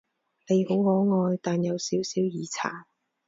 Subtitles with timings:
[0.47, 2.85] 你好可愛，但有少少耳殘